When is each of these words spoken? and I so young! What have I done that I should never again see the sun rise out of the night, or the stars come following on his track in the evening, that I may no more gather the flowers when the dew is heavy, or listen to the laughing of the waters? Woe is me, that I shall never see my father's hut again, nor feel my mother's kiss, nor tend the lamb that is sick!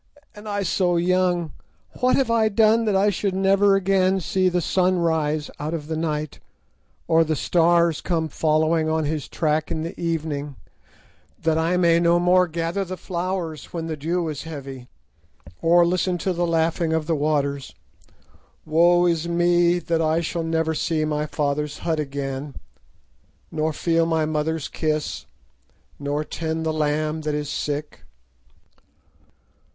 and 0.33 0.49
I 0.49 0.63
so 0.63 0.97
young! 0.97 1.51
What 1.99 2.15
have 2.15 2.31
I 2.31 2.49
done 2.49 2.85
that 2.85 2.95
I 2.95 3.11
should 3.11 3.35
never 3.35 3.75
again 3.75 4.19
see 4.19 4.49
the 4.49 4.59
sun 4.59 4.97
rise 4.97 5.51
out 5.59 5.75
of 5.75 5.85
the 5.85 5.95
night, 5.95 6.39
or 7.07 7.23
the 7.23 7.35
stars 7.35 8.01
come 8.01 8.27
following 8.27 8.89
on 8.89 9.03
his 9.05 9.27
track 9.27 9.69
in 9.69 9.83
the 9.83 9.93
evening, 10.01 10.55
that 11.43 11.59
I 11.59 11.77
may 11.77 11.99
no 11.99 12.17
more 12.17 12.47
gather 12.47 12.83
the 12.83 12.97
flowers 12.97 13.65
when 13.73 13.85
the 13.85 13.95
dew 13.95 14.27
is 14.27 14.41
heavy, 14.41 14.87
or 15.61 15.85
listen 15.85 16.17
to 16.17 16.33
the 16.33 16.47
laughing 16.47 16.93
of 16.93 17.05
the 17.05 17.13
waters? 17.15 17.75
Woe 18.65 19.05
is 19.05 19.29
me, 19.29 19.77
that 19.77 20.01
I 20.01 20.19
shall 20.21 20.41
never 20.41 20.73
see 20.73 21.05
my 21.05 21.27
father's 21.27 21.77
hut 21.85 21.99
again, 21.99 22.55
nor 23.51 23.71
feel 23.71 24.07
my 24.07 24.25
mother's 24.25 24.67
kiss, 24.67 25.27
nor 25.99 26.23
tend 26.23 26.65
the 26.65 26.73
lamb 26.73 27.21
that 27.21 27.35
is 27.35 27.51
sick! 27.51 28.01